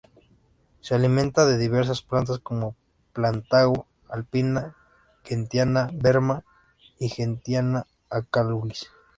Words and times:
Se 0.79 0.95
alimentan 0.95 1.47
de 1.47 1.59
diversas 1.59 2.01
plantas 2.01 2.39
como 2.39 2.75
"Plantago 3.13 3.85
alpina", 4.09 4.75
"Gentiana 5.23 5.91
verna" 5.93 6.43
y 6.97 7.09
"Gentiana 7.09 7.85
acaulis". 8.09 8.87